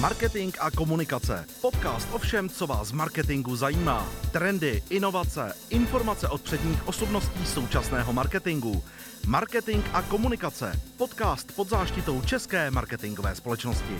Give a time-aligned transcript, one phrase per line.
[0.00, 1.44] Marketing a komunikace.
[1.60, 4.08] Podcast o všem, co vás z marketingu zajímá.
[4.32, 8.84] Trendy, inovace, informace od předních osobností současného marketingu.
[9.26, 10.80] Marketing a komunikace.
[10.96, 13.94] Podcast pod záštitou České marketingové společnosti.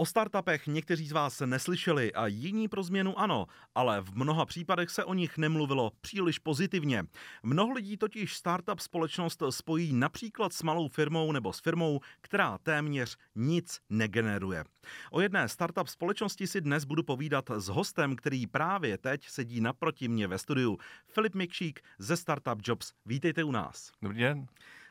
[0.00, 4.90] O startupech někteří z vás neslyšeli a jiní pro změnu ano, ale v mnoha případech
[4.90, 7.04] se o nich nemluvilo příliš pozitivně.
[7.42, 13.16] Mnoho lidí totiž startup společnost spojí například s malou firmou nebo s firmou, která téměř
[13.34, 14.64] nic negeneruje.
[15.10, 20.08] O jedné startup společnosti si dnes budu povídat s hostem, který právě teď sedí naproti
[20.08, 20.78] mě ve studiu.
[21.06, 22.92] Filip Mikšík ze Startup Jobs.
[23.06, 23.92] Vítejte u nás.
[24.02, 24.46] Dobrý den.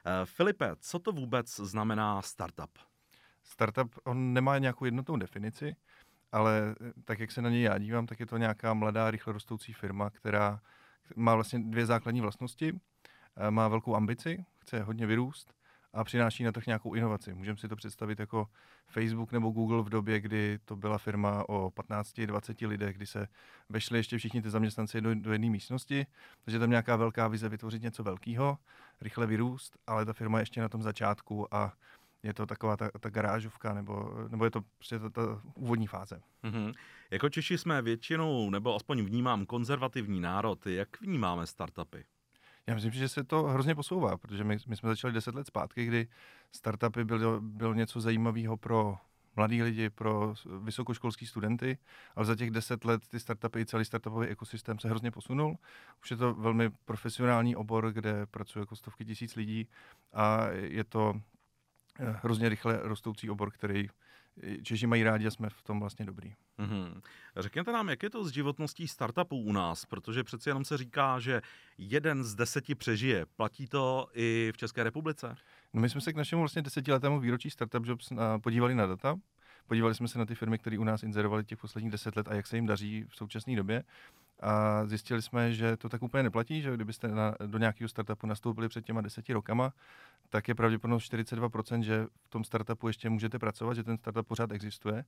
[0.06, 2.70] Eh, Filipe, co to vůbec znamená startup?
[3.52, 5.76] Startup, on nemá nějakou jednotnou definici,
[6.32, 9.34] ale eh, tak, jak se na něj já dívám, tak je to nějaká mladá, rychle
[9.34, 10.62] rostoucí firma, která
[11.16, 12.80] má vlastně dvě základní vlastnosti.
[13.38, 15.54] Eh, má velkou ambici, chce hodně vyrůst
[15.94, 17.34] a přináší na trh nějakou inovaci.
[17.34, 18.48] Můžeme si to představit jako
[18.88, 23.28] Facebook nebo Google v době, kdy to byla firma o 15-20 lidech, kdy se
[23.70, 26.06] vešli ještě všichni ty zaměstnanci do, do jedné místnosti,
[26.46, 28.58] takže tam nějaká velká vize vytvořit něco velkého,
[29.02, 31.74] rychle vyrůst, ale ta firma je ještě na tom začátku a
[32.24, 36.22] je to taková ta, ta garážovka, nebo, nebo je to prostě ta, ta úvodní fáze.
[36.44, 36.74] Mm-hmm.
[37.12, 40.68] Jako Češi jsme většinou, nebo aspoň vnímám, konzervativní národ.
[40.68, 42.06] Jak vnímáme startupy?
[42.68, 45.86] Já myslím, že se to hrozně posouvá, protože my, my jsme začali deset let zpátky,
[45.86, 46.08] kdy
[46.52, 48.98] startupy bylo, bylo něco zajímavého pro
[49.36, 51.78] mladí lidi, pro vysokoškolský studenty,
[52.16, 55.58] ale za těch deset let ty startupy i celý startupový ekosystém se hrozně posunul.
[56.02, 59.68] Už je to velmi profesionální obor, kde pracují jako stovky tisíc lidí
[60.14, 61.22] a je to
[62.00, 63.88] hrozně rychle rostoucí obor, který
[64.64, 66.34] Češi mají rádi a jsme v tom vlastně dobrý.
[66.60, 67.02] Mm-hmm.
[67.38, 71.20] Řekněte nám, jak je to s životností startupů u nás, protože přeci jenom se říká,
[71.20, 71.42] že
[71.78, 73.26] jeden z deseti přežije.
[73.26, 75.36] Platí to i v České republice?
[75.74, 78.10] No my jsme se k našemu vlastně desetiletému výročí Startup Jobs
[78.44, 79.16] podívali na data.
[79.68, 82.34] Podívali jsme se na ty firmy, které u nás inzerovaly těch posledních deset let a
[82.34, 83.84] jak se jim daří v současné době.
[84.40, 88.70] A zjistili jsme, že to tak úplně neplatí, že kdybyste na, do nějakého startupu nastoupili
[88.70, 89.74] před těma deseti rokama,
[90.30, 94.52] tak je pravděpodobnost 42%, že v tom startupu ještě můžete pracovat, že ten startup pořád
[94.52, 95.06] existuje.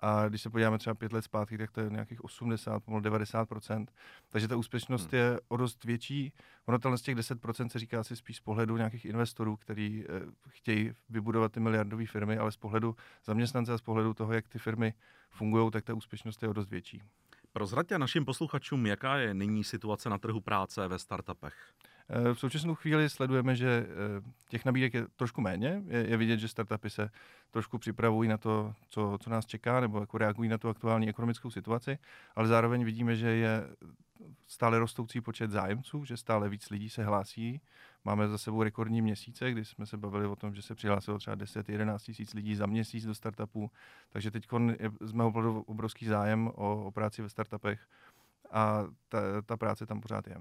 [0.00, 3.86] A když se podíváme třeba pět let zpátky, tak to je nějakých 80, pomalu 90%.
[4.28, 5.20] Takže ta úspěšnost hmm.
[5.20, 6.32] je o dost větší.
[6.66, 10.92] Ono z těch 10% se říká asi spíš z pohledu nějakých investorů, kteří eh, chtějí
[11.08, 14.94] vybudovat ty miliardové firmy, ale z pohledu zaměstnance a z pohledu toho, jak ty firmy
[15.30, 17.02] fungují, tak ta úspěšnost je o dost větší.
[17.58, 21.54] Prozraďte našim posluchačům, jaká je nyní situace na trhu práce ve startupech.
[22.08, 25.82] Eh, v současnou chvíli sledujeme, že eh, těch nabídek je trošku méně.
[25.86, 27.10] Je, je vidět, že startupy se
[27.50, 31.50] trošku připravují na to, co, co nás čeká, nebo jako reagují na tu aktuální ekonomickou
[31.50, 31.98] situaci,
[32.36, 33.68] ale zároveň vidíme, že je
[34.46, 37.60] stále rostoucí počet zájemců, že stále víc lidí se hlásí.
[38.04, 41.36] Máme za sebou rekordní měsíce, kdy jsme se bavili o tom, že se přihlásilo třeba
[41.36, 43.70] 10-11 tisíc lidí za měsíc do startupů,
[44.10, 44.48] takže teď
[45.00, 47.80] z mého pohledu obrovský zájem o, o práci ve startupech
[48.50, 50.36] a ta, ta práce tam pořád je.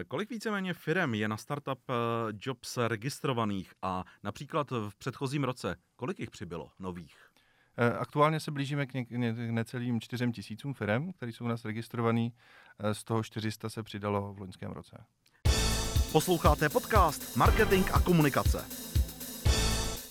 [0.00, 1.94] Eh, kolik víceméně firm je na startup eh,
[2.40, 7.16] jobs registrovaných a například v předchozím roce, kolik jich přibylo nových?
[7.76, 11.64] Eh, aktuálně se blížíme k, ně, k necelým čtyřem tisícům firm, které jsou u nás
[11.64, 12.32] registrovaný.
[12.92, 15.04] Z toho 400 se přidalo v loňském roce.
[16.12, 18.64] Posloucháte podcast Marketing a komunikace.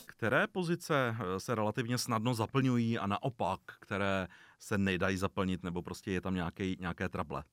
[0.06, 4.28] Které pozice se relativně snadno zaplňují a naopak, které
[4.60, 7.44] se nedají zaplnit nebo prostě je tam nějaké, nějaké trable?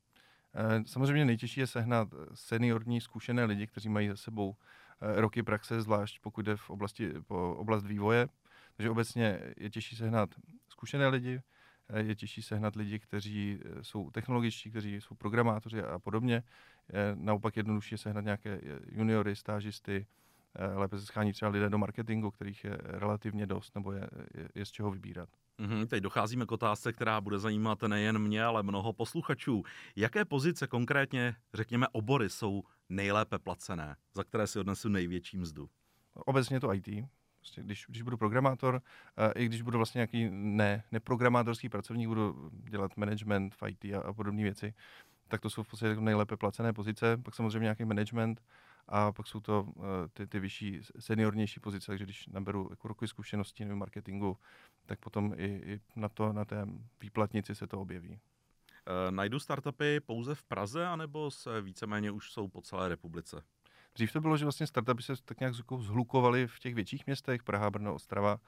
[0.54, 4.56] Eh, samozřejmě nejtěžší je sehnat seniorní zkušené lidi, kteří mají za sebou
[5.00, 8.28] eh, roky praxe, zvlášť pokud jde v oblasti, po oblast vývoje.
[8.76, 10.30] Takže obecně je těžší sehnat
[10.68, 11.57] zkušené lidi, eh,
[11.96, 16.42] je těžší sehnat lidi, kteří jsou technologičtí, kteří jsou programátoři a podobně.
[16.92, 20.06] Je naopak jednodušší je sehnat nějaké juniory, stážisty,
[20.74, 24.64] lépe se schání třeba lidé do marketingu, kterých je relativně dost, nebo je, je, je
[24.64, 25.28] z čeho vybírat.
[25.58, 29.62] Mm-hmm, teď docházíme k otázce, která bude zajímat nejen mě, ale mnoho posluchačů.
[29.96, 35.68] Jaké pozice konkrétně, řekněme, obory jsou nejlépe placené, za které si odnesu největší mzdu?
[36.14, 36.88] Obecně to IT.
[37.38, 42.50] Prostě když, když budu programátor, uh, i když budu vlastně nějaký ne, neprogramátorský pracovník, budu
[42.52, 44.74] dělat management IT a, a podobné věci,
[45.28, 47.16] tak to jsou v podstatě nejlépe placené pozice.
[47.16, 48.42] Pak samozřejmě nějaký management,
[48.88, 53.08] a pak jsou to uh, ty, ty vyšší, seniornější pozice, takže když naberu jako roky
[53.08, 54.38] zkušeností nebo marketingu,
[54.86, 56.66] tak potom i, i na, to, na té
[57.00, 58.18] výplatnici se to objeví.
[58.88, 63.42] E, najdu startupy pouze v Praze, anebo se víceméně už jsou po celé republice?
[63.98, 67.70] Dřív to bylo, že vlastně startupy se tak nějak zhlukovaly v těch větších městech, Praha,
[67.70, 68.40] Brno, Ostrava,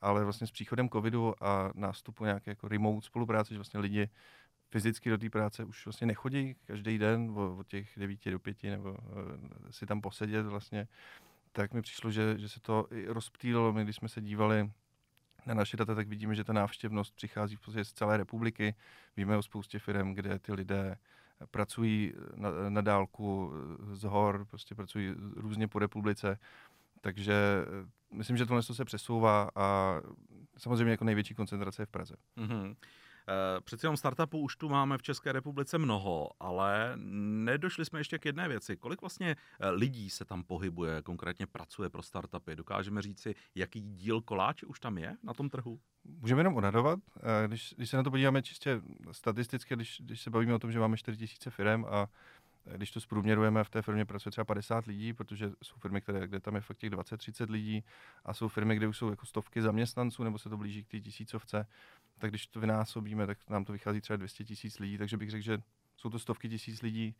[0.00, 4.08] ale vlastně s příchodem covidu a nástupu nějaké jako remote spolupráce, že vlastně lidi
[4.70, 8.96] fyzicky do té práce už vlastně nechodí každý den od těch 9 do 5 nebo
[8.98, 10.88] eh, si tam posedět vlastně,
[11.52, 13.72] tak mi přišlo, že, že se to rozptýlilo.
[13.72, 14.70] My, když jsme se dívali
[15.46, 18.74] na naše data, tak vidíme, že ta návštěvnost přichází v podstatě z celé republiky.
[19.16, 20.96] Víme o spoustě firm, kde ty lidé
[21.50, 23.52] pracují na, na dálku
[23.92, 26.38] z hor, prostě pracují různě po republice.
[27.00, 30.00] Takže eh, myslím, že tohle se přesouvá a
[30.58, 32.14] samozřejmě jako největší koncentrace je v Praze.
[32.36, 32.76] Mm-hmm.
[33.64, 36.92] Přeci jenom startupů už tu máme v České republice mnoho, ale
[37.44, 38.76] nedošli jsme ještě k jedné věci.
[38.76, 42.56] Kolik vlastně eh, lidí se tam pohybuje, konkrétně pracuje pro startupy?
[42.56, 45.80] Dokážeme říci, jaký díl koláče už tam je na tom trhu?
[46.04, 46.98] Můžeme jenom odhadovat.
[47.46, 48.80] Když, když se na to podíváme čistě
[49.12, 52.08] statisticky, když, když se bavíme o tom, že máme 4 000 firm a
[52.64, 56.40] když to zprůměrujeme, v té firmě pracuje třeba 50 lidí, protože jsou firmy, které, kde
[56.40, 57.84] tam je fakt těch 20-30 lidí
[58.24, 61.00] a jsou firmy, kde už jsou jako stovky zaměstnanců nebo se to blíží k té
[61.00, 61.66] tisícovce,
[62.18, 65.44] tak když to vynásobíme, tak nám to vychází třeba 200 tisíc lidí, takže bych řekl,
[65.44, 65.58] že
[65.96, 67.14] jsou to stovky tisíc lidí.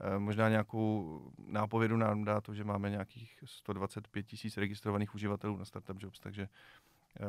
[0.00, 5.64] Eh, možná nějakou nápovědu nám dá to, že máme nějakých 125 tisíc registrovaných uživatelů na
[5.64, 7.24] Startup Jobs, takže eh,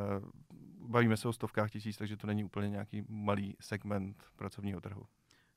[0.80, 5.06] bavíme se o stovkách tisíc, takže to není úplně nějaký malý segment pracovního trhu.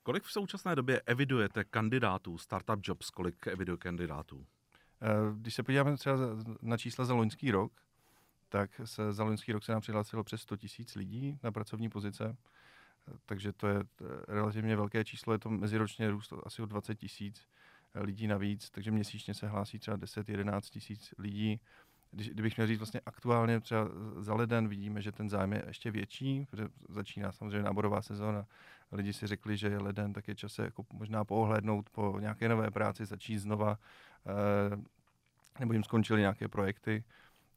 [0.02, 3.10] Kolik v současné době evidujete kandidátů Startup Jobs?
[3.10, 4.46] Kolik eviduje kandidátů?
[5.02, 6.16] Eh, když se podíváme třeba
[6.62, 7.72] na čísla za loňský rok,
[8.52, 12.36] tak se za loňský rok se nám přihlásilo přes 100 tisíc lidí na pracovní pozice,
[13.08, 13.84] eh, takže to je
[14.28, 17.48] relativně velké číslo, je to meziročně růst asi o 20 tisíc
[17.94, 21.60] eh, lidí navíc, takže měsíčně se hlásí třeba 10-11 tisíc lidí.
[22.10, 23.88] Když, kdybych měl říct vlastně aktuálně třeba
[24.18, 28.46] za leden, vidíme, že ten zájem je ještě větší, protože začíná samozřejmě náborová sezóna.
[28.92, 32.70] Lidi si řekli, že je leden, tak je čas jako možná poohlédnout po nějaké nové
[32.70, 33.78] práci, začít znova,
[34.26, 34.76] eh,
[35.60, 37.04] nebo jim skončily nějaké projekty,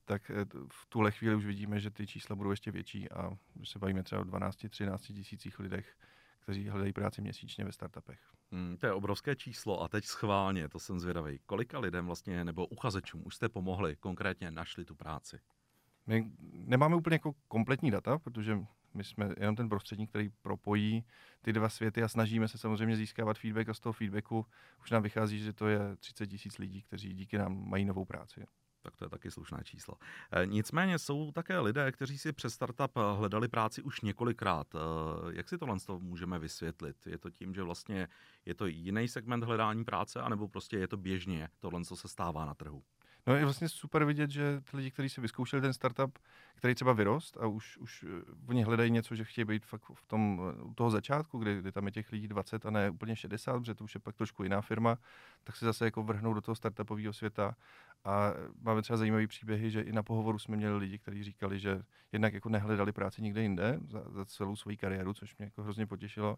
[0.05, 3.71] tak eh, v tuhle chvíli už vidíme, že ty čísla budou ještě větší a že
[3.71, 5.95] se bavíme třeba o 12-13 tisících lidech,
[6.39, 8.19] kteří hledají práci měsíčně ve startupech.
[8.51, 11.39] Hmm, to je obrovské číslo a teď schválně, to jsem zvědavý.
[11.45, 15.39] Kolika lidem vlastně, nebo uchazečům už jste pomohli, konkrétně našli tu práci?
[16.07, 18.59] My nemáme úplně jako kompletní data, protože
[18.93, 21.05] my jsme jenom ten prostředník, který propojí
[21.41, 24.45] ty dva světy a snažíme se samozřejmě získávat feedback a z toho feedbacku
[24.81, 28.45] už nám vychází, že to je 30 tisíc lidí, kteří díky nám mají novou práci
[28.85, 29.95] tak to je taky slušné číslo.
[30.31, 34.75] E, nicméně jsou také lidé, kteří si přes startup hledali práci už několikrát.
[34.75, 34.79] E,
[35.29, 37.07] jak si tohle můžeme vysvětlit?
[37.07, 38.07] Je to tím, že vlastně
[38.45, 42.45] je to jiný segment hledání práce, anebo prostě je to běžně tohle, co se stává
[42.45, 42.83] na trhu?
[43.27, 46.19] No je vlastně super vidět, že ty lidi, kteří si vyzkoušeli ten startup,
[46.56, 50.06] který třeba vyrost a už, už eh, oni hledají něco, že chtějí být fakt v
[50.07, 53.60] tom, u toho začátku, kdy, kdy tam je těch lidí 20 a ne úplně 60,
[53.60, 54.98] protože to už je pak trošku jiná firma,
[55.44, 57.56] tak se zase jako vrhnou do toho startupového světa.
[58.04, 61.81] A máme třeba zajímavé příběhy, že i na pohovoru jsme měli lidi, kteří říkali, že
[62.12, 65.88] jednak jako nehledali práci nikde jinde za, za celou svou kariéru, což mě jako hrozně
[65.88, 66.38] potěšilo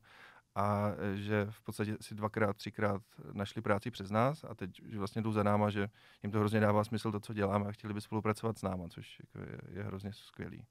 [0.58, 3.02] a že v podstatě si dvakrát, třikrát
[3.34, 5.90] našli práci přes nás a teď že vlastně jdou za náma, že
[6.24, 9.20] jim to hrozně dává smysl to, co děláme a chtěli by spolupracovat s náma, což
[9.20, 10.66] jako je, je hrozně skvělý.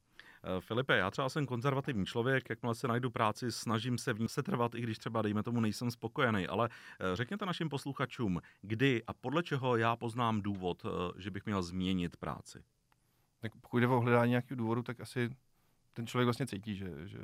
[0.45, 4.29] E, Filipe, já třeba jsem konzervativní člověk, jakmile se najdu práci, snažím se v ní
[4.29, 6.69] setrvat, i když třeba, dejme tomu, nejsem spokojený, ale
[7.01, 10.87] e, řekněte našim posluchačům, kdy a podle čeho já poznám důvod,
[11.17, 12.65] že bych měl změnit práci.
[13.41, 15.31] Tak pokud jde o hledání nějakého důvodu, tak asi
[15.93, 17.19] ten člověk vlastně cítí, že, že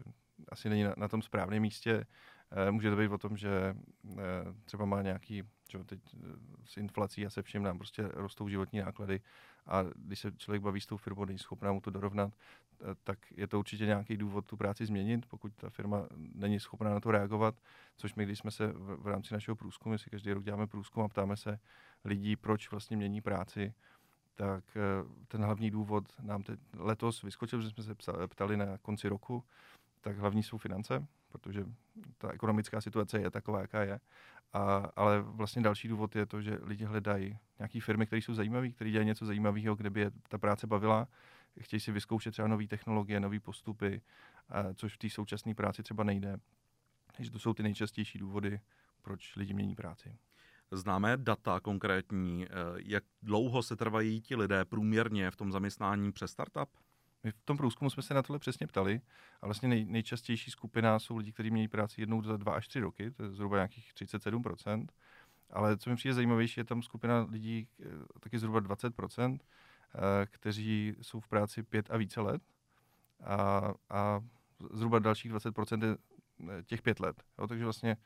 [0.48, 2.06] asi není na, na tom správném místě.
[2.54, 3.76] Eh, může to být o tom, že
[4.18, 4.22] eh,
[4.64, 6.18] třeba má nějaký, že teď eh,
[6.64, 9.20] s inflací a se vším nám prostě rostou životní náklady
[9.66, 12.32] a když se člověk baví s tou firmou, není schopná mu to dorovnat,
[13.04, 17.00] tak je to určitě nějaký důvod tu práci změnit, pokud ta firma není schopná na
[17.00, 17.54] to reagovat,
[17.96, 21.02] což my, když jsme se v, v rámci našeho průzkumu, si každý rok děláme průzkum
[21.02, 21.58] a ptáme se
[22.04, 23.74] lidí, proč vlastně mění práci,
[24.34, 24.64] tak
[25.28, 27.94] ten hlavní důvod nám teď letos vyskočil, že jsme se
[28.26, 29.44] ptali na konci roku,
[30.00, 31.64] tak hlavní jsou finance, protože
[32.18, 34.00] ta ekonomická situace je taková, jaká je.
[34.52, 38.68] A, ale vlastně další důvod je to, že lidi hledají nějaké firmy, které jsou zajímavé,
[38.68, 41.08] které dělají něco zajímavého, kde by je ta práce bavila,
[41.60, 44.02] chtějí si vyzkoušet třeba nové technologie, nové postupy,
[44.48, 46.36] a, což v té současné práci třeba nejde.
[47.16, 48.60] Takže to jsou ty nejčastější důvody,
[49.02, 50.16] proč lidi mění práci.
[50.70, 56.30] Známe data konkrétní, eh, jak dlouho se trvají ti lidé průměrně v tom zaměstnání přes
[56.30, 56.68] startup?
[57.24, 59.00] My v tom průzkumu jsme se na tohle přesně ptali
[59.42, 62.80] a vlastně nej, nejčastější skupina jsou lidi, kteří mějí práci jednou za dva až tři
[62.80, 64.86] roky, to je zhruba nějakých 37%.
[65.50, 67.84] Ale co mi přijde zajímavější, je tam skupina lidí, eh,
[68.20, 69.44] taky zhruba 20%,
[69.94, 72.42] eh, kteří jsou v práci pět a více let
[73.24, 74.20] a, a
[74.72, 75.96] zhruba dalších 20% je
[76.58, 77.22] eh, těch pět let.
[77.38, 77.96] Jo, takže vlastně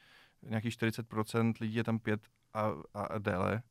[0.43, 3.63] nějakých 40% lidí je tam pět a, a, a déle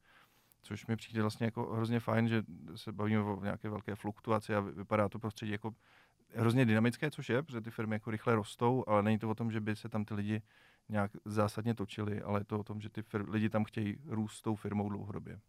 [0.65, 2.43] což mi přijde vlastně jako hrozně fajn, že
[2.75, 5.71] se bavíme o nějaké velké fluktuaci a vypadá to prostředí jako
[6.35, 9.51] hrozně dynamické, což je, protože ty firmy jako rychle rostou, ale není to o tom,
[9.51, 10.41] že by se tam ty lidi
[10.89, 14.37] nějak zásadně točili, ale je to o tom, že ty fir- lidi tam chtějí růst
[14.37, 15.39] s tou firmou dlouhodobě.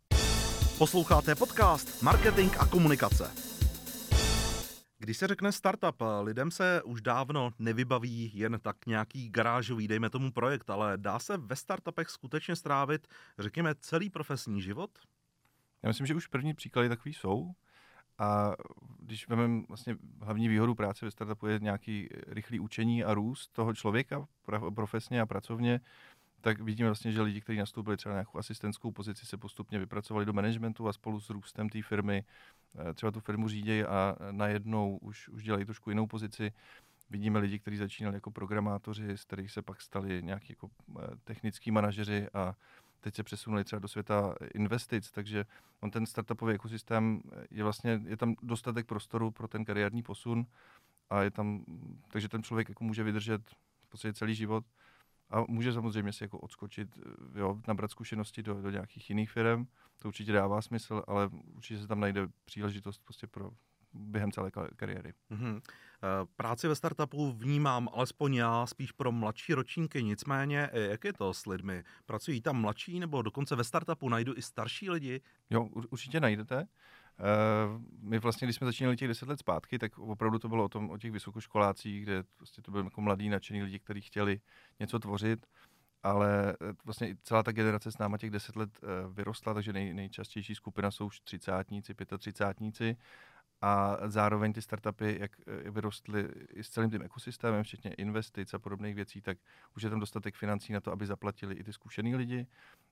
[0.78, 3.55] Posloucháte podcast Marketing a komunikace.
[5.06, 10.32] Když se řekne startup, lidem se už dávno nevybaví jen tak nějaký garážový, dejme tomu
[10.32, 13.08] projekt, ale dá se ve startupech skutečně strávit,
[13.38, 14.90] řekněme, celý profesní život?
[15.82, 17.52] Já myslím, že už první příklady takový jsou.
[18.18, 18.52] A
[18.98, 23.75] když vezmeme vlastně hlavní výhodu práce ve startupu je nějaký rychlý učení a růst toho
[23.75, 24.26] člověka
[24.75, 25.80] profesně a pracovně,
[26.40, 30.26] tak vidíme vlastně, že lidi, kteří nastoupili třeba na nějakou asistentskou pozici, se postupně vypracovali
[30.26, 34.99] do managementu a spolu s růstem té firmy eh, třeba tu firmu řídějí a najednou
[34.99, 36.52] už, už dělají trošku jinou pozici.
[37.11, 41.71] Vidíme lidi, kteří začínali jako programátoři, z kterých se pak stali nějaký jako eh, technický
[41.71, 42.54] manažeři a
[43.00, 45.45] teď se přesunuli třeba do světa investic, takže
[45.80, 50.47] on ten startupový ekosystém je vlastně, je tam dostatek prostoru pro ten kariérní posun
[51.11, 51.64] a je tam,
[52.09, 53.50] takže ten člověk jako může vydržet
[53.85, 54.64] v podstatě celý život
[55.30, 56.99] a může samozřejmě si jako odskočit,
[57.35, 59.66] jo, nabrat zkušenosti do, do nějakých jiných firm,
[60.02, 63.50] to určitě dává smysl, ale určitě se tam najde příležitost prostě pro
[63.92, 65.12] během celé kariéry.
[65.30, 65.61] Mm-hmm.
[66.37, 71.35] Práci ve startupu vnímám alespoň já spíš pro mladší ročníky, nicméně eh, jak je to
[71.35, 71.85] s lidmi?
[72.06, 75.21] Pracují tam mladší nebo dokonce ve startupu najdu i starší lidi?
[75.50, 76.66] Jo, určitě najdete.
[77.18, 80.68] Eh, my vlastně, když jsme začínali těch deset let zpátky, tak opravdu to bylo o,
[80.68, 84.40] tom, o těch vysokoškolácích, kde prostě to byly jako mladí, nadšení lidi, kteří chtěli
[84.80, 85.46] něco tvořit,
[86.02, 88.80] ale vlastně celá ta generace s náma těch deset let
[89.12, 92.96] vyrostla, takže nej, nejčastější skupina jsou už třicátníci, pětatřicátníci
[93.60, 98.58] a zároveň ty startupy, jak eh, vyrostly i s celým tím ekosystémem, včetně investic a
[98.58, 99.38] podobných věcí, tak
[99.76, 102.46] už je tam dostatek financí na to, aby zaplatili i ty zkušený lidi.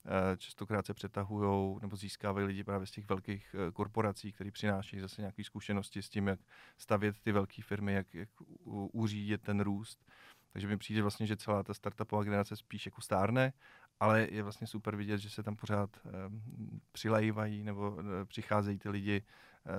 [0.06, 5.00] Eh, častokrát se přetahují nebo získávají lidi právě z těch velkých eh, korporací, které přinášejí
[5.00, 6.40] zase nějaké zkušenosti s tím, jak
[6.78, 8.28] stavět ty velké firmy, jak, jak
[8.92, 10.04] uřídit ten růst.
[10.54, 13.52] Takže mi přijde vlastně, že celá ta startupová generace spíš jako stárne,
[14.00, 16.10] ale je vlastně super vidět, že se tam pořád eh,
[16.92, 19.22] přilajívají nebo eh, přicházejí ty lidi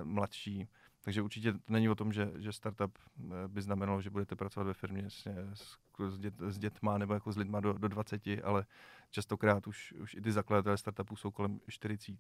[0.04, 0.68] mladší.
[1.06, 4.64] Takže určitě to není o tom, že, že startup eh, by znamenalo, že budete pracovat
[4.64, 5.78] ve firmě s, s,
[6.10, 8.66] s, dět, s dětma nebo jako s lidma do, do 20, ale
[9.10, 12.16] častokrát už, už i ty zakladatelé startupů jsou kolem 40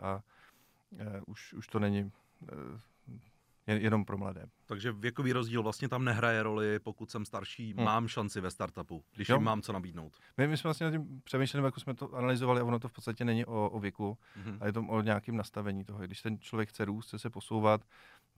[0.00, 0.22] a
[0.90, 2.80] uh, už, už to není uh,
[3.66, 4.46] jen, jenom pro mladé.
[4.66, 7.84] Takže věkový rozdíl vlastně tam nehraje roli, pokud jsem starší, hmm.
[7.84, 9.36] mám šanci ve startupu, když jo.
[9.36, 10.16] jim mám co nabídnout.
[10.36, 12.92] My, my jsme vlastně nad tím přemýšleli, jako jsme to analyzovali a ono to v
[12.92, 14.58] podstatě není o, o věku, hmm.
[14.60, 15.98] a je to o nějakém nastavení toho.
[15.98, 17.84] Když ten člověk chce růst, chce se posouvat,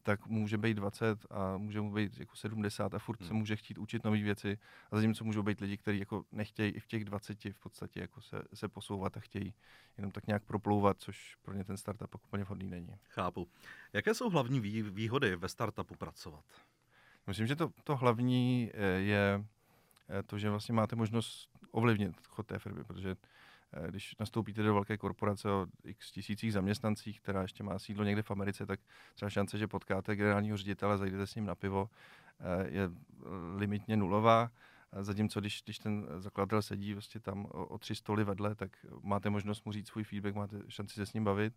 [0.02, 3.28] tak může být 20 a může mu být jako 70 a furt hmm.
[3.28, 4.58] se může chtít učit nové věci.
[4.90, 8.20] A zatímco můžou být lidi, kteří jako nechtějí i v těch 20 v podstatě jako
[8.20, 9.54] se, se posouvat a chtějí
[9.98, 12.94] jenom tak nějak proplouvat, což pro ně ten startup úplně vhodný není.
[13.08, 13.48] Chápu.
[13.92, 16.44] Jaké jsou hlavní výhody ve startupu pracovat?
[17.26, 19.44] Myslím, že to, to hlavní eh, je
[20.08, 23.16] eh, to, že vlastně máte možnost ovlivnit chod té firmy, protože
[23.72, 28.22] Eh, když nastoupíte do velké korporace o x tisících zaměstnancích, která ještě má sídlo někde
[28.22, 28.80] v Americe, tak
[29.14, 31.90] třeba šance, že potkáte generálního ředitele, zajdete s ním na pivo,
[32.66, 32.90] je
[33.56, 34.50] limitně nulová.
[35.00, 39.30] Zatímco když, když ten zakladatel sedí vlastně tam o, o tři stoly vedle, tak máte
[39.30, 41.54] možnost mu říct svůj feedback, máte šanci se s ním bavit.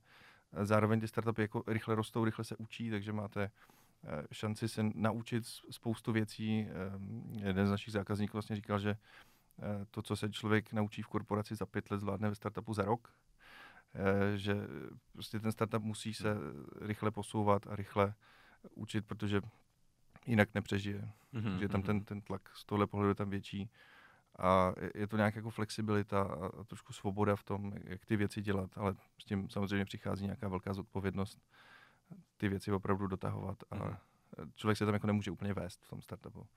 [0.63, 3.51] Zároveň ty startupy jako rychle rostou, rychle se učí, takže máte
[4.31, 6.67] šanci se naučit spoustu věcí.
[7.31, 8.97] Jeden z našich zákazníků vlastně říkal, že
[9.61, 12.83] Eh, to, co se člověk naučí v korporaci za pět let, zvládne ve startupu za
[12.83, 13.13] rok.
[13.95, 14.55] Eh, že
[15.13, 16.35] prostě ten startup musí se
[16.81, 18.13] rychle posouvat a rychle
[18.75, 19.41] učit, protože
[20.25, 21.11] jinak nepřežije.
[21.33, 21.57] Mm-hmm.
[21.57, 21.87] Že tam mhm.
[21.87, 23.69] ten, ten tlak z tohle pohledu je tam větší.
[24.39, 28.77] A je to nějaká jako flexibilita a trošku svoboda v tom, jak ty věci dělat,
[28.77, 31.39] ale s tím samozřejmě přichází nějaká velká zodpovědnost
[32.37, 33.97] ty věci opravdu dotahovat a mm-hmm.
[34.55, 36.47] člověk se tam jako nemůže úplně vést v tom startupu.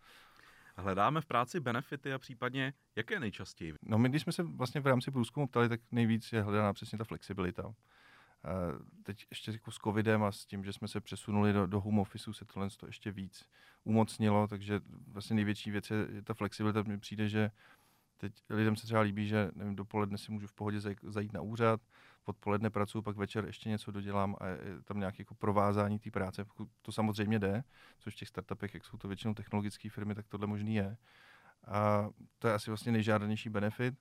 [0.76, 3.74] Hledáme v práci benefity a případně jaké nejčastěji?
[3.82, 6.98] No my, když jsme se vlastně v rámci průzkumu ptali, tak nejvíc je hledána přesně
[6.98, 7.74] ta flexibilita.
[9.02, 11.98] Teď ještě jako s covidem a s tím, že jsme se přesunuli do, do home
[11.98, 13.48] officeu, se tohle to ještě víc
[13.84, 16.82] umocnilo, takže vlastně největší věc je, je ta flexibilita.
[16.82, 17.50] Mně přijde, že
[18.16, 21.80] teď lidem se třeba líbí, že nevím, dopoledne si můžu v pohodě zajít na úřad,
[22.24, 26.44] odpoledne pracuji, pak večer ještě něco dodělám a je tam nějaké jako provázání té práce.
[26.82, 27.64] To samozřejmě jde,
[27.98, 30.96] což v těch startupech, jak jsou to většinou technologické firmy, tak tohle možný je.
[31.66, 33.94] A to je asi vlastně nejžádanější benefit.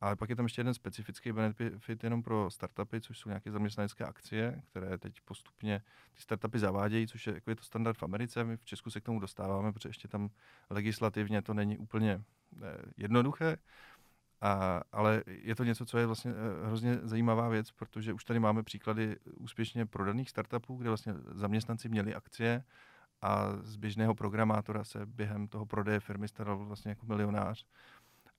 [0.00, 4.04] Ale pak je tam ještě jeden specifický benefit jenom pro startupy, což jsou nějaké zaměstnanecké
[4.04, 5.82] akcie, které teď postupně
[6.14, 8.44] ty startupy zavádějí, což je, jako je to standard v Americe.
[8.44, 10.30] My v Česku se k tomu dostáváme, protože ještě tam
[10.70, 12.22] legislativně to není úplně
[12.62, 13.56] eh, jednoduché.
[14.40, 18.40] A, ale je to něco, co je vlastně eh, hrozně zajímavá věc, protože už tady
[18.40, 22.64] máme příklady úspěšně prodaných startupů, kde vlastně zaměstnanci měli akcie
[23.22, 27.66] a z běžného programátora se během toho prodeje firmy staral vlastně jako milionář.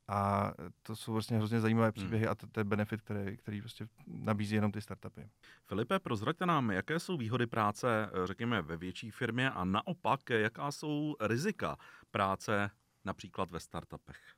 [0.07, 0.51] A
[0.83, 1.93] to jsou vlastně hrozně zajímavé hmm.
[1.93, 2.31] příběhy hmm.
[2.31, 5.29] a to, to je benefit, který, který prostě nabízí jenom ty startupy.
[5.65, 11.15] Filipe, prozraďte nám, jaké jsou výhody práce, řekněme, ve větší firmě a naopak, jaká jsou
[11.21, 11.77] rizika
[12.11, 12.69] práce
[13.05, 14.36] například ve startupech?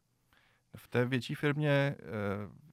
[0.75, 1.95] V té větší firmě eh,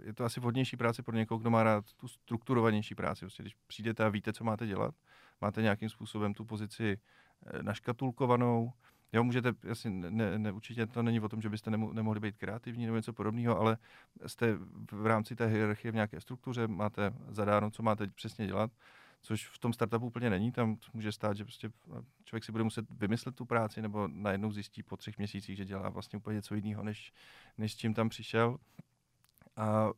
[0.04, 3.20] je to asi vhodnější práce pro někoho, kdo má rád tu strukturovanější práci.
[3.20, 4.94] Prostě když přijdete a víte, co máte dělat,
[5.40, 6.98] máte nějakým způsobem tu pozici
[7.46, 8.72] eh, naškatulkovanou,
[9.12, 12.36] Jo, můžete, jasně, ne, ne, určitě to není o tom, že byste nemo, nemohli být
[12.36, 13.76] kreativní nebo něco podobného, ale
[14.26, 14.54] jste
[14.92, 18.70] v rámci té hierarchie v nějaké struktuře, máte zadáno, co máte přesně dělat,
[19.26, 20.52] což v tom startupu úplně není.
[20.52, 21.70] Tam může stát, že prostě
[22.24, 25.88] člověk si bude muset vymyslet tu práci nebo najednou zjistí po třech měsících, že dělá
[25.88, 27.12] vlastně úplně něco jiného, než,
[27.58, 28.58] než s čím tam přišel.
[29.56, 29.88] A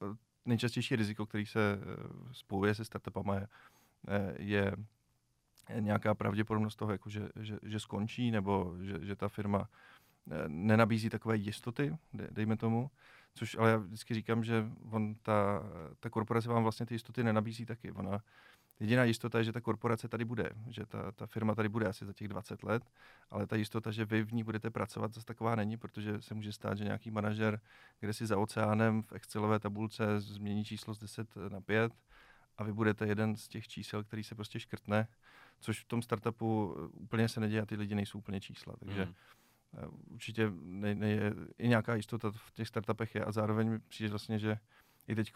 [0.45, 1.85] nejčastější riziko, který se eh,
[2.33, 3.47] spojuje se startupama, je,
[4.09, 4.73] eh, je
[5.81, 9.69] nějaká pravděpodobnost toho, jako že, že, že skončí, nebo že, že ta firma
[10.31, 12.91] eh, nenabízí takové jistoty, dejme tomu,
[13.39, 15.63] což ale já vždycky říkám, že on, ta,
[16.01, 17.93] ta korporace vám vlastně ty jistoty nenabízí taky.
[17.93, 18.19] Ona,
[18.81, 22.07] jediná jistota je, že ta korporace tady bude, že ta, ta firma tady bude asi
[22.07, 22.83] za těch 20 let,
[23.31, 26.53] ale ta jistota, že vy v ní budete pracovat, zase taková není, protože se může
[26.53, 27.61] stát, že nějaký manažer,
[28.01, 31.93] kde si za oceánem v Excelové tabulce změní číslo z 10 na 5
[32.57, 35.09] a vy budete jeden z těch čísel, který se prostě škrtne
[35.61, 38.75] což v tom startupu eh, úplně se neděje a ty lidi nejsou úplně čísla.
[38.79, 39.15] Takže mm.
[40.11, 44.39] Určitě ne, ne, i nějaká jistota v těch startupech je a zároveň mi přijde vlastně,
[44.39, 44.59] že
[45.09, 45.33] i teď,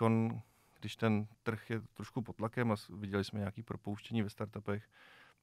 [0.81, 4.89] když ten trh je trošku pod tlakem a viděli jsme nějaké propouštění ve startupech,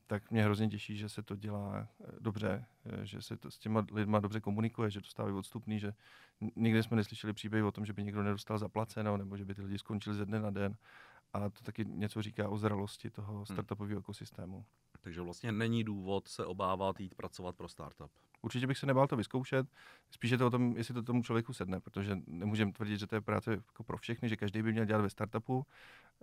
[0.07, 2.65] tak mě hrozně těší, že se to dělá eh, dobře,
[3.03, 5.93] že se to s těma lidma dobře komunikuje, že dostávají odstupný, že
[6.55, 9.61] nikdy jsme neslyšeli příběh o tom, že by někdo nedostal zaplaceno, nebo že by ty
[9.61, 10.75] lidi skončili ze dne na den
[11.33, 13.45] a to taky něco říká o zralosti toho hmm.
[13.45, 14.03] startupového hmm.
[14.03, 14.65] ekosystému.
[15.01, 18.11] Takže vlastně není důvod se obávat jít pracovat pro startup.
[18.41, 19.67] Určitě bych se nebál to vyzkoušet.
[20.11, 23.21] Spíše to o tom, jestli to tomu člověku sedne, protože nemůžeme tvrdit, že to je
[23.21, 25.65] práce jako pro všechny, že každý by měl dělat ve startupu.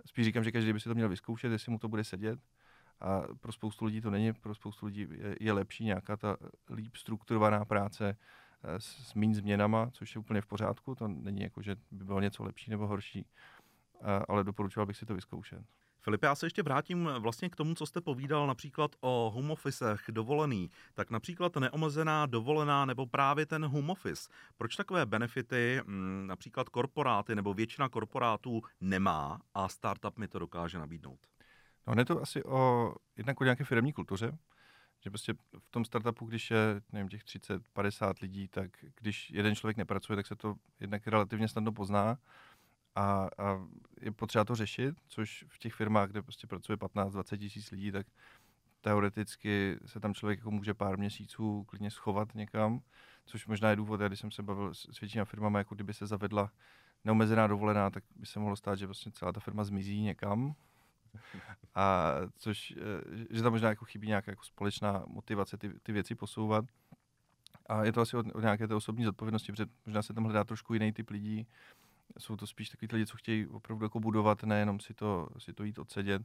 [0.05, 2.39] Spíš říkám, že každý by si to měl vyzkoušet, jestli mu to bude sedět.
[3.01, 6.37] A pro spoustu lidí to není, pro spoustu lidí je, je lepší nějaká ta
[6.69, 8.17] líp strukturovaná práce
[8.63, 10.95] eh, s, s méně změnama, což je úplně v pořádku.
[10.95, 13.25] To není jako, že by bylo něco lepší nebo horší
[14.27, 15.61] ale doporučoval bych si to vyzkoušet.
[16.07, 20.03] Filip, já se ještě vrátím vlastně k tomu, co jste povídal například o home officech
[20.09, 20.69] dovolený.
[20.93, 24.29] Tak například neomezená dovolená nebo právě ten home office.
[24.57, 30.79] Proč takové benefity mm, například korporáty nebo většina korporátů nemá a startup mi to dokáže
[30.79, 31.19] nabídnout?
[31.87, 34.37] No, je to asi o jednak o nějaké firmní kultuře,
[35.03, 39.77] že prostě v tom startupu, když je nevím, těch 30-50 lidí, tak když jeden člověk
[39.77, 42.17] nepracuje, tak se to jednak relativně snadno pozná
[42.97, 43.67] a, a
[44.01, 48.07] je potřeba to řešit, což v těch firmách, kde prostě pracuje 15-20 tisíc lidí, tak
[48.81, 52.81] teoreticky se tam člověk jako může pár měsíců klidně schovat někam,
[53.25, 56.51] což možná je důvod, když jsem se bavil s většinou firmami, jako kdyby se zavedla
[57.05, 60.55] neomezená dovolená, tak by se mohlo stát, že vlastně celá ta firma zmizí někam.
[61.75, 66.15] A což, eh, že tam možná jako chybí nějaká jako společná motivace ty, ty věci
[66.15, 66.65] posouvat.
[67.69, 70.43] A je to asi od, od nějaké té osobní zodpovědnosti, protože možná se tam hledá
[70.43, 71.47] trošku jiný typ lidí,
[72.19, 75.63] jsou to spíš takový lidi, co chtějí opravdu jako budovat, nejenom si to, si to
[75.63, 76.21] jít odsedět.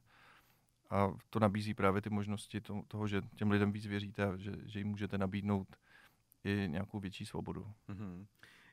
[0.90, 4.53] A to nabízí právě ty možnosti to, toho, že těm lidem víc věříte a že,
[4.66, 5.77] že jim můžete nabídnout
[6.45, 7.73] i nějakou větší svobodu.
[7.88, 8.27] Mm-hmm.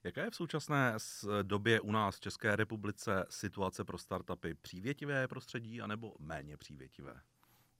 [0.03, 0.95] Jaká je v současné
[1.41, 4.53] době u nás v České republice situace pro startupy?
[4.53, 7.21] Přívětivé prostředí anebo méně přívětivé?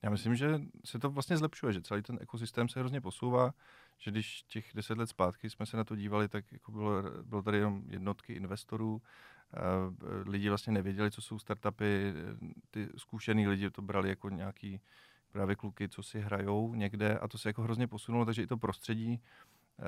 [0.02, 3.54] Já myslím, že se to vlastně zlepšuje, že celý ten ekosystém se hrozně posouvá,
[4.00, 7.42] že když těch deset let zpátky jsme se na to dívali, tak jako bylo, bylo
[7.42, 9.02] tady jenom jednotky investorů,
[10.26, 12.14] lidi vlastně nevěděli, co jsou startupy,
[12.70, 14.80] ty zkušený lidi to brali jako nějaký
[15.32, 18.56] právě kluky, co si hrajou někde a to se jako hrozně posunulo, takže i to
[18.56, 19.20] prostředí
[19.78, 19.82] eh,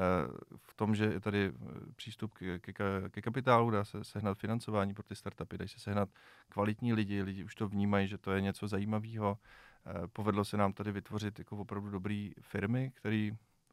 [0.56, 2.72] v tom, že je tady eh, přístup ke, ke,
[3.10, 6.08] ke kapitálu, dá se sehnat financování pro ty startupy, dají se sehnat
[6.48, 9.38] kvalitní lidi, lidi už to vnímají, že to je něco zajímavého,
[9.86, 13.30] Eh, povedlo se nám tady vytvořit jako opravdu dobré firmy, které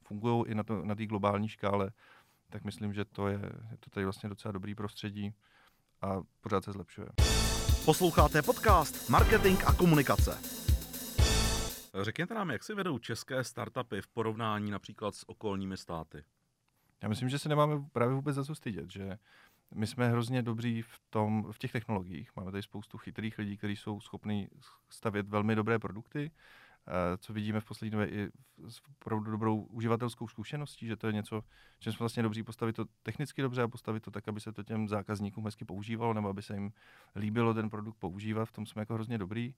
[0.10, 1.91] fungují i na, to, na té globální škále,
[2.50, 3.39] tak myslím, že to je,
[3.72, 5.34] je to tady vlastně docela dobrý prostředí
[6.02, 7.08] a pořád se zlepšuje.
[7.86, 10.38] Posloucháte podcast Marketing a komunikace.
[12.02, 16.24] Řekněte nám, jak si vedou české startupy v porovnání například s okolními státy?
[17.02, 19.17] Já myslím, že se nemáme právě vůbec za co stydět, že
[19.76, 22.36] my jsme hrozně dobří v, tom, v těch technologiích.
[22.36, 24.50] Máme tady spoustu chytrých lidí, kteří jsou schopni
[24.89, 26.32] stavět velmi dobré produkty,
[27.17, 28.30] co vidíme v poslední době i
[28.67, 31.43] s opravdu dobrou uživatelskou zkušeností, že to je něco,
[31.80, 34.63] čím jsme vlastně dobří postavit to technicky dobře a postavit to tak, aby se to
[34.63, 36.71] těm zákazníkům hezky používalo, nebo aby se jim
[37.15, 39.54] líbilo ten produkt používat, v tom jsme jako hrozně dobrý.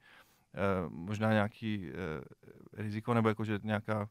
[0.54, 1.94] Eh, možná nějaký eh,
[2.74, 4.10] riziko, nebo jako, že nějaká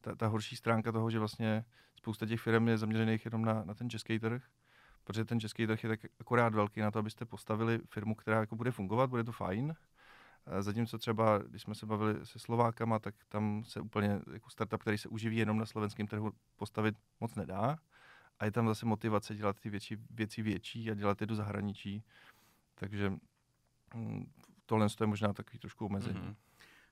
[0.00, 1.64] ta, ta horší stránka toho, že vlastně
[1.96, 4.42] spousta těch firm je zaměřených jenom na, na ten český trh,
[5.04, 8.56] protože ten český trh je tak akorát velký na to, abyste postavili firmu, která jako
[8.56, 9.74] bude fungovat, bude to fajn.
[10.60, 14.98] Zatímco třeba, když jsme se bavili se Slovákama, tak tam se úplně jako startup, který
[14.98, 17.78] se uživí jenom na slovenském trhu, postavit moc nedá.
[18.38, 22.04] A je tam zase motivace dělat ty větší, věci větší a dělat je do zahraničí.
[22.74, 23.12] Takže
[23.94, 24.32] hm,
[24.66, 26.20] tohle je možná takový trošku omezení.
[26.20, 26.34] Mm-hmm.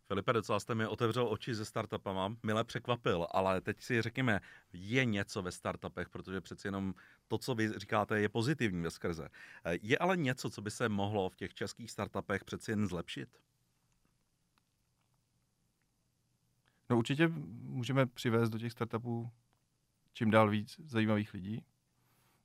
[0.08, 4.40] Filipe, docela jste mi otevřel oči ze startupama, mile překvapil, ale teď si řekněme,
[4.72, 6.94] je něco ve startupech, protože přeci jenom
[7.28, 9.28] to, co vy říkáte, je pozitivní ve skrze.
[9.82, 13.40] Je ale něco, co by se mohlo v těch českých startupech přeci jen zlepšit?
[16.90, 17.28] No určitě
[17.62, 19.30] můžeme přivést do těch startupů
[20.16, 21.64] čím dál víc zajímavých lidí.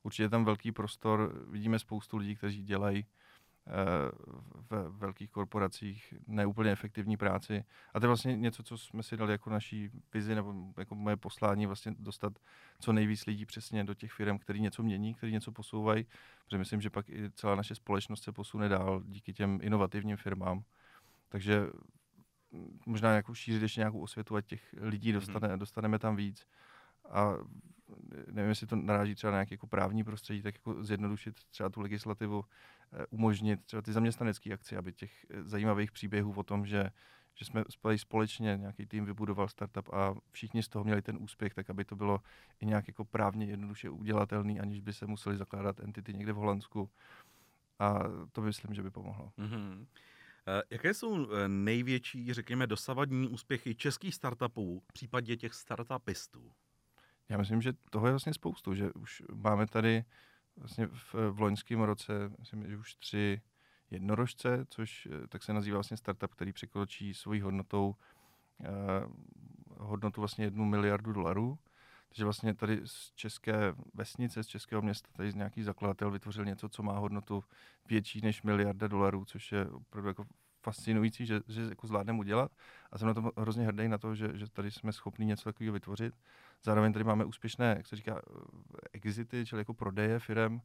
[0.03, 3.05] Určitě je tam velký prostor, vidíme spoustu lidí, kteří dělají
[3.73, 4.11] Eh,
[4.69, 7.63] v velkých korporacích neúplně efektivní práci.
[7.93, 11.17] A to je vlastně něco, co jsme si dali jako naší vizi nebo jako moje
[11.17, 12.33] poslání vlastně dostat
[12.79, 16.05] co nejvíc lidí přesně do těch firm, který něco mění, který něco posouvají,
[16.45, 20.63] protože myslím, že pak i celá naše společnost se posune dál díky těm inovativním firmám.
[21.29, 21.67] Takže
[22.85, 25.19] možná nějakou šířit ještě nějakou osvětu, ať těch lidí mhm.
[25.19, 26.47] dostane, dostaneme tam víc.
[27.09, 27.33] A
[28.31, 31.81] nevím, jestli to naráží třeba na nějaké jako právní prostředí, tak jako zjednodušit třeba tu
[31.81, 32.45] legislativu,
[32.93, 36.89] eh, umožnit třeba ty zaměstnanecké akce, aby těch eh, zajímavých příběhů o tom, že,
[37.35, 37.63] že jsme
[37.95, 41.95] společně nějaký tým vybudoval startup a všichni z toho měli ten úspěch, tak aby to
[41.95, 42.21] bylo
[42.59, 46.89] i nějak jako právně jednoduše udělatelný, aniž by se museli zakládat entity někde v Holandsku.
[47.79, 47.99] A
[48.31, 49.31] to myslím, že by pomohlo.
[49.37, 49.85] Mm-hmm.
[50.69, 56.51] Jaké jsou největší, řekněme, dosavadní úspěchy českých startupů v případě těch startupistů?
[57.29, 60.05] Já myslím, že toho je vlastně spoustu, že už máme tady
[60.57, 63.41] vlastně v, v loňském roce, myslím, že už tři
[63.91, 67.95] jednorožce, což eh, tak se nazývá vlastně startup, který překročí svojí hodnotou
[68.63, 68.69] eh,
[69.77, 71.59] hodnotu vlastně jednu miliardu dolarů.
[72.09, 76.83] Takže vlastně tady z české vesnice, z českého města, tady nějaký zakladatel vytvořil něco, co
[76.83, 77.43] má hodnotu
[77.89, 80.25] větší než miliarda dolarů, což je opravdu jako
[80.63, 82.51] fascinující, že, že jako zvládneme udělat.
[82.91, 85.73] A jsem na to hrozně hrdý na to, že, že tady jsme schopni něco takového
[85.73, 86.13] vytvořit.
[86.63, 88.21] Zároveň tady máme úspěšné, jak se říká,
[88.93, 90.61] exity, čili jako prodeje firm,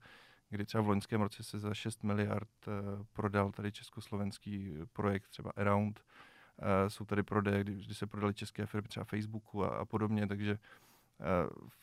[0.51, 5.53] kdy třeba v loňském roce se za 6 miliard uh, prodal tady československý projekt, třeba
[5.57, 6.01] Around.
[6.01, 10.27] Uh, jsou tady prodeje, kdy, kdy se prodali české firmy, třeba Facebooku a, a podobně,
[10.27, 10.86] takže uh,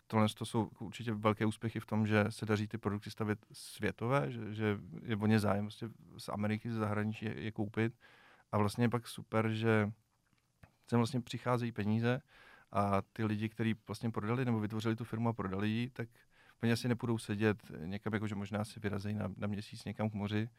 [0.08, 4.32] tohle to jsou určitě velké úspěchy v tom, že se daří ty produkty stavět světové,
[4.32, 7.94] že, že je o ně zájem vlastně z Ameriky, z zahraničí je, je koupit.
[8.52, 9.92] A vlastně je pak super, že
[10.88, 12.22] sem vlastně přicházejí peníze
[12.72, 16.10] a ty lidi, kteří vlastně prodali nebo vytvořili tu firmu a prodali ji, tak
[16.64, 20.14] oni asi nepůjdou sedět někam, jako že možná si vyrazejí na, na měsíc někam k
[20.14, 20.50] moři,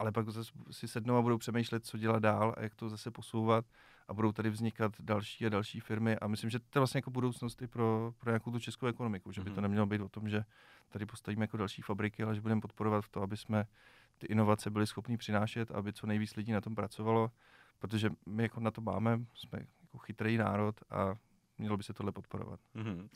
[0.00, 3.10] ale pak zase si sednou a budou přemýšlet, co dělat dál a jak to zase
[3.10, 3.64] posouvat
[4.08, 7.10] a budou tady vznikat další a další firmy a myslím, že to je vlastně jako
[7.10, 9.62] budoucnost i pro, pro nějakou tu českou ekonomiku, že by to mhm.
[9.62, 10.44] nemělo být o tom, že
[10.88, 13.64] tady postavíme jako další fabriky, ale že budeme podporovat v to, aby jsme
[14.18, 17.30] ty inovace byli schopni přinášet, aby co nejvíc lidí na tom pracovalo,
[17.78, 21.14] protože my jako na to máme, jsme jako chytrý národ a
[21.58, 22.60] mělo by se tohle podporovat.
[22.76, 23.08] Mm-hmm.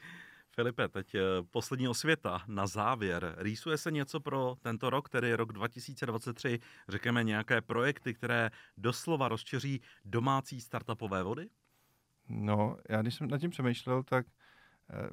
[0.55, 3.35] Filipe, teď eh, poslední osvěta na závěr.
[3.39, 9.81] Rýsuje se něco pro tento rok, tedy rok 2023, řekněme nějaké projekty, které doslova rozšíří
[10.05, 11.49] domácí startupové vody?
[12.29, 14.27] No, já když jsem nad tím přemýšlel, tak
[14.91, 15.11] eh,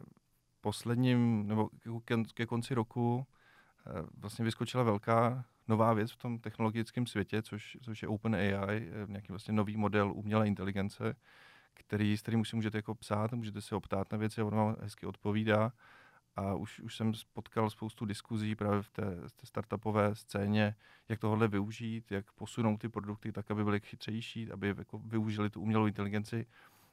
[0.62, 1.70] posledním, nebo
[2.06, 3.26] ke, ke konci roku
[3.88, 9.06] eh, vlastně vyskočila velká nová věc v tom technologickém světě, což, což je OpenAI, eh,
[9.08, 11.16] nějaký vlastně nový model umělé inteligence,
[11.92, 14.56] který, s kterým už si můžete jako psát, můžete si optát na věci a on
[14.56, 15.72] vám hezky odpovídá.
[16.36, 19.02] A už, už jsem spotkal spoustu diskuzí právě v té,
[19.36, 20.76] té startupové scéně,
[21.10, 25.62] jak tohle využít, jak posunout ty produkty tak, aby byly chytřejší, aby jako využili tu
[25.62, 26.46] umělou inteligenci.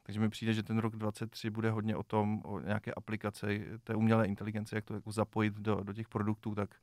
[0.02, 3.94] Takže mi přijde, že ten rok 2023 bude hodně o tom, o nějaké aplikaci té
[3.94, 6.74] umělé inteligence, jak to jako zapojit do, do těch produktů, tak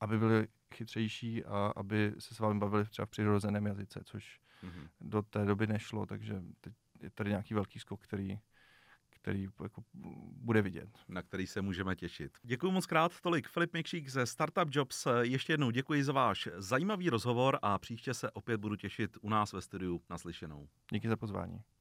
[0.00, 4.88] aby byly chytřejší a aby se s vámi bavili třeba v přirozeném jazyce, což mm-hmm.
[5.00, 8.38] do té doby nešlo, takže teď je tady nějaký velký skok, který,
[9.10, 9.84] který jako
[10.36, 10.88] bude vidět.
[11.08, 12.38] Na který se můžeme těšit.
[12.42, 15.06] Děkuji moc krát, tolik Filip Mikšík ze Startup Jobs.
[15.20, 19.52] Ještě jednou děkuji za váš zajímavý rozhovor a příště se opět budu těšit u nás
[19.52, 20.68] ve studiu naslyšenou.
[20.92, 21.64] Díky za pozvání.